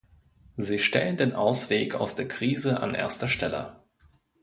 [0.57, 3.83] Sie stellen den Ausweg aus der Krise an erster Stelle.